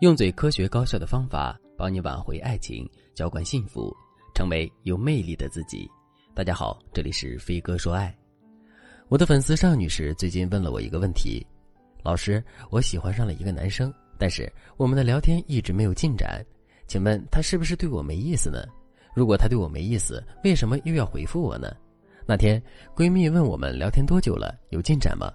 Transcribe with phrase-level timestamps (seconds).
[0.00, 3.96] 用最科学高效的方法帮你挽回爱情，浇灌幸福，
[4.34, 5.90] 成为有魅力的自己。
[6.34, 8.14] 大家好，这里是飞哥说爱。
[9.08, 11.46] 我的粉丝尚女士最近问了我一个问题：
[12.02, 16.44] 老师，我喜欢上了一个男生，但是我们的聊天一直没有进展，
[16.86, 18.66] 请问他是不是对我没意思呢？
[19.14, 21.74] 如果他对我没意思，为什么又要回复我呢？
[22.26, 22.62] 那天
[22.94, 25.32] 闺蜜问我们聊天多久了，有进展吗？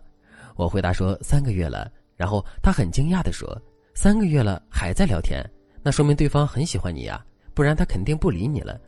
[0.55, 3.59] 我回答说三个月了，然后她很惊讶地说。
[3.93, 5.43] 三个月了还在聊天，
[5.83, 7.23] 那说明对方很喜欢你呀，
[7.53, 8.79] 不然他肯定不理你了。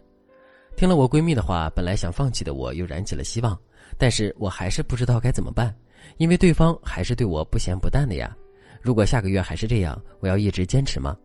[0.76, 3.58] 听了我闺蜜的话，本来想放弃的我又燃起了希望，
[3.98, 5.76] 但是我还是不知道该怎么办，
[6.18, 8.36] 因为对方还是对我不咸不淡的呀。
[8.82, 11.16] 如果下个月还是这样，我要一直坚持吗？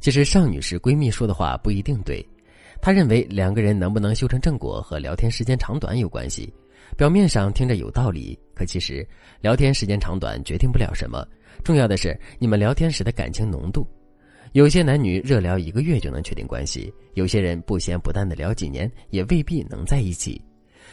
[0.00, 2.26] 其实尚女士闺蜜说的话不一定对，
[2.80, 6.52] 她认为两个人能不能修成正果和聊天时间长短有关系。
[6.96, 9.06] 表面上听着有道理，可其实
[9.40, 11.26] 聊天时间长短决定不了什么。
[11.62, 13.86] 重要的是你们聊天时的感情浓度。
[14.52, 20.40] 有些男女热聊一个月就能确定关系，有些人不咸不淡的聊几年也未必能在一起。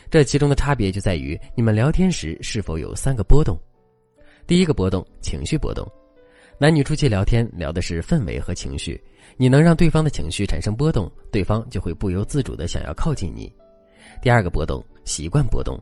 [0.10, 3.56] 这其中的差别就在于你们聊天时是否有三个波动。
[4.48, 5.88] 第一个波动，情绪波动。
[6.58, 9.00] 男女初期聊天聊的是氛围和情绪，
[9.38, 13.52] 你能让对方的情绪产生波动，对方就会不由自主的想要靠近你。
[14.22, 15.80] 第二个波动，习惯波动。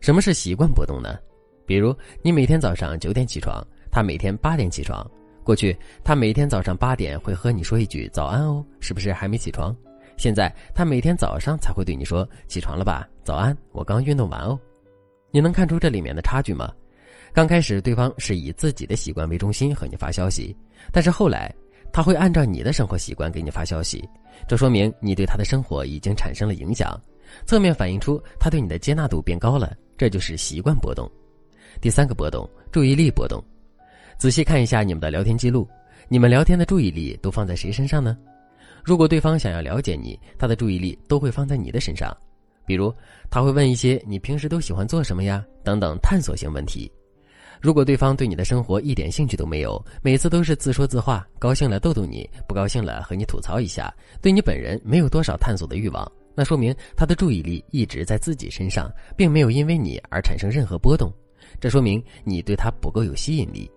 [0.00, 1.18] 什么是习惯波动呢？
[1.64, 5.08] 比如你每天早上九点起床，他每天八点起床。
[5.44, 9.74] 过去他每天早上八点会和你说一句早安哦，是不是还没起床？
[10.16, 14.58] 现在他每天早上才会对你说起床了吧，早安，我刚运动完哦。
[15.30, 16.72] 你能看出这里面的差距吗？
[17.32, 20.54] 刚开始对方是以自己的习惯为中心和你发消息，
[20.92, 21.52] 但是后来
[21.92, 24.06] 他会按照你的生活习惯给你发消息，
[24.46, 27.00] 这说明你对他的生活已经产生了影响，
[27.46, 29.76] 侧面反映出他对你的接纳度变高了。
[29.96, 31.10] 这就是习惯波动。
[31.80, 33.42] 第三个波动，注意力波动。
[34.18, 35.68] 仔细看一下你们的聊天记录，
[36.08, 38.16] 你们聊天的注意力都放在谁身上呢？
[38.84, 42.16] 如果对方想要了解你，他的注意力都会放在你的身上。
[42.66, 42.92] 比如，
[43.30, 46.90] 他会问一些你平时都喜欢做什么呀等等探索性问题。
[47.60, 56.10] 如果对方对你的生活一点兴趣都没有，每次都是自说自话，高兴了逗逗你，不高兴了和你吐槽一下，对你本人没有多少探索的欲望。
[56.34, 61.12] 那说明他的注意力一直在自己身上，并没有因为你而产生任何波动。
[61.60, 63.70] 这说明你对他不够有吸引力。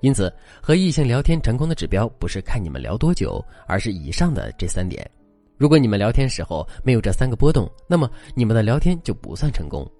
[0.00, 5.10] 因此，和异性聊天成功的指标不是看你们聊多久，而是以上的这三点。
[5.56, 9.90] 如果你们聊天时候没有这三个波动，那么你们的聊天就不算成功。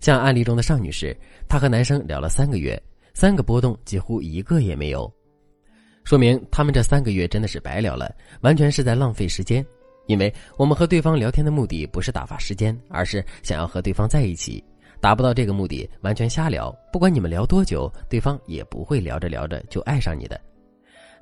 [0.00, 1.16] 像案例中的尚女士，
[1.48, 2.82] 她和男生聊了三个月，
[3.12, 5.12] 三个波动几乎一个也没有，
[6.02, 9.64] 说明他们这三个月真的是白聊了，完全是在浪费时间。
[10.06, 14.62] 因为我们和对方聊天的目的不是打发时间，而是想要和对方在一起。
[15.00, 16.74] 达不到这个目的，完全瞎聊。
[16.90, 20.40] 不管你们聊多久，对方也不会聊着聊着就爱上你的。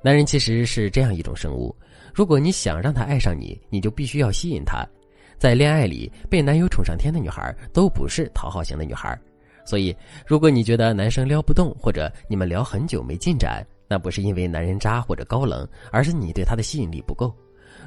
[0.01, 1.75] 男人其实是这样一种生物：
[2.13, 4.85] 如果你想让他爱上你，你就必须要吸引他。
[5.37, 9.19] 在恋爱里，被男友宠上天的女孩都不是讨好型的女孩。
[9.65, 9.95] 所以，
[10.25, 17.33] 如果你觉得男生撩不动，或者你们聊很久没进展，那不是因为男人渣或者高冷，而是你对他的吸引力不够。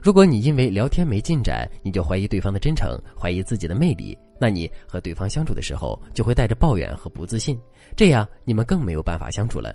[0.02, 7.58] 如果你因为聊天没进展，你就怀疑对方的真诚，怀疑自己的魅力，那你和对方相处的时候就会带着抱怨和不自信，
[7.96, 9.74] 这样你们更没有办法相处了。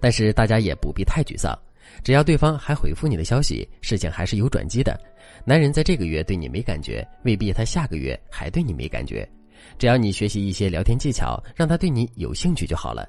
[0.00, 1.58] 但是大家也不必太沮丧，
[2.04, 4.98] 只要对方还回复你的消息，事情还是有转机的。
[5.44, 9.28] 男人在这个月对你没感觉，未必他下个月还对你没感觉。
[9.78, 13.08] 只要你学习一些聊天技巧，让他对你有兴趣就好了。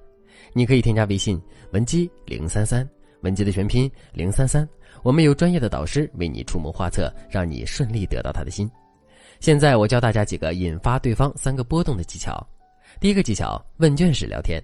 [0.54, 2.88] 你可以添加微信文姬零三三。
[3.22, 4.68] 文姬的全拼零三三，
[5.04, 8.70] 我们有专业的导师为你出谋划策，让你顺利得到他的心。
[9.40, 12.46] 现在我教大家几个引发对方三个波动的技巧。
[13.00, 14.62] 第一个技巧，问卷式聊天。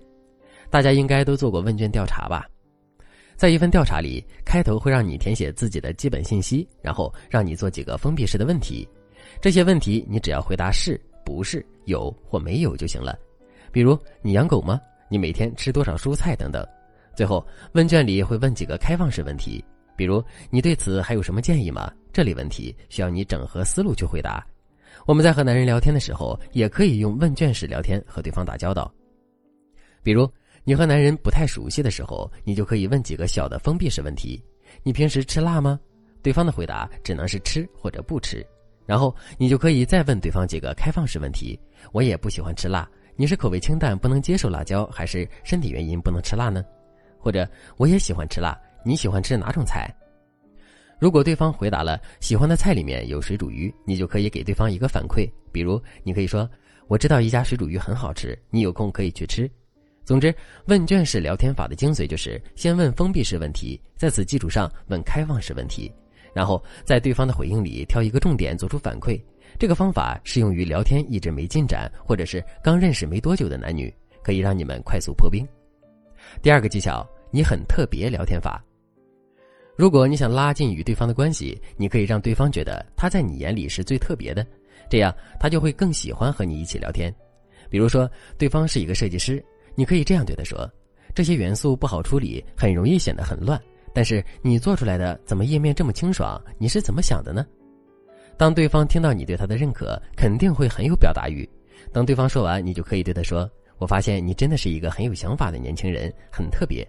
[0.69, 2.45] 大家应该都做过问卷调查吧？
[3.35, 8.87] 在一份调查里，开头会让你填写自己的基本信息，然后让你做几个封闭式的问题。
[9.41, 13.17] 这些问题你只要回答是、不是、有或没有就行了。
[13.71, 14.79] 比如，你养狗吗？
[15.09, 16.65] 你每天吃多少蔬菜等等。
[17.15, 19.63] 最后，问卷里会问几个开放式问题，
[19.97, 21.91] 比如你对此还有什么建议吗？
[22.13, 24.45] 这类问题需要你整合思路去回答。
[25.05, 28.91] 我们在和男人聊天的时候，也可以用问卷式聊天和对方打交道。
[30.03, 30.29] 比如
[30.63, 34.41] 你和男人不太熟悉的时候，你就可以问几个小的封闭式问题：
[34.83, 35.79] 你平时吃辣吗？
[36.21, 38.45] 对方的回答只能是吃或者不吃。
[38.85, 41.59] 然后你就可以再问对方几个开放式问题：
[41.91, 46.63] 我也不喜欢吃辣，你是口味清淡不能接受辣椒，还是身体原因不能吃辣呢？
[47.19, 47.47] 或者
[47.77, 49.93] 我也喜欢吃辣，你喜欢吃哪种菜？
[50.97, 56.49] 如果对方回答了喜欢的菜里面有水煮鱼，你就可以给对方一个反馈，比如你可以说
[56.87, 59.51] ：“我知道一家水煮鱼很好吃，你有空可以去吃。”
[60.05, 60.33] 总之，
[60.67, 65.91] 问卷式聊天法的精髓就是先问封闭式问题，在此基础上问开放式问题，
[66.33, 69.21] 然后在对方的回应里挑一个重点做出反馈。
[69.59, 73.93] 这个方法适用于聊天一直没进展，或者是刚认识没多久的男女，
[74.23, 75.45] 可以让你们快速破冰。
[76.41, 78.63] 第二个技巧，你很特别聊天法。
[79.77, 84.45] 如果你想拉近与对方的关系，你可以让对方觉得他在你眼里是最特别的，
[84.89, 87.13] 这样他就会更喜欢和你一起聊天。
[87.69, 88.09] 比如说，
[88.39, 89.43] 对方是一个设计师。
[89.75, 90.67] 你可以这样对他说
[91.13, 93.61] ：“这些元素不好处理，很容易显得很乱。
[93.93, 96.43] 但是你做出来的怎么页面这么清爽？
[96.57, 97.45] 你是怎么想的呢？”
[98.35, 101.47] 当对方听到你对他的认可，肯定会很有表达欲。
[101.93, 103.47] 等对方说完，你就可以对他说
[103.77, 106.83] ：“我发现你真的是一个很有想法的年轻人，很特别。”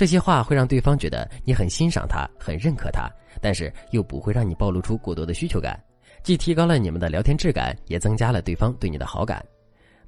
[0.00, 3.06] 这些话会让对方觉得你很欣赏他，很认可他，
[3.38, 5.78] 但是又不会让你暴露出过多的需求感，
[6.22, 9.44] 既提高了你们的聊天质感，也增加了对方对你的好感。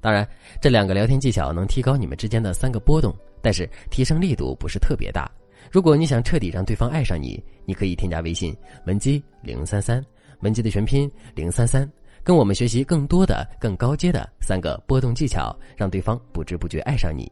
[0.01, 0.27] 当然，
[0.59, 5.29] 这两个聊天技巧能提高你们之间的三个波动，但是提升力度不是特别大。
[5.71, 8.51] 如果你想彻底让对方爱上你，你可以添加微信
[8.87, 10.03] 文姬零三三，
[10.39, 11.87] 文姬的全拼零三三，
[12.23, 17.31] 跟我们学习更多的、更高阶的三个波动技巧，让对方不知不觉爱上你。